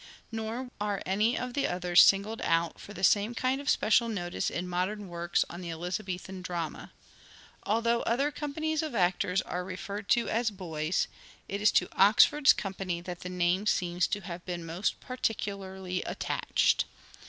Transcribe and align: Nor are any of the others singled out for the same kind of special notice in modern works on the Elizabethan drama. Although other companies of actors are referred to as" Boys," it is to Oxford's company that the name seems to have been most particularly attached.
Nor 0.31 0.71
are 0.81 1.03
any 1.05 1.37
of 1.37 1.53
the 1.53 1.67
others 1.67 2.01
singled 2.01 2.41
out 2.41 2.79
for 2.81 2.91
the 2.91 3.03
same 3.03 3.35
kind 3.35 3.61
of 3.61 3.69
special 3.69 4.09
notice 4.09 4.49
in 4.49 4.67
modern 4.67 5.09
works 5.09 5.45
on 5.47 5.61
the 5.61 5.69
Elizabethan 5.71 6.41
drama. 6.41 6.91
Although 7.67 8.01
other 8.01 8.31
companies 8.31 8.81
of 8.81 8.95
actors 8.95 9.43
are 9.43 9.63
referred 9.63 10.09
to 10.09 10.27
as" 10.27 10.49
Boys," 10.65 11.07
it 11.47 11.61
is 11.61 11.71
to 11.73 11.87
Oxford's 11.95 12.51
company 12.51 12.99
that 12.99 13.19
the 13.19 13.29
name 13.29 13.67
seems 13.67 14.07
to 14.07 14.21
have 14.21 14.43
been 14.43 14.65
most 14.65 14.99
particularly 15.01 16.01
attached. 16.01 16.85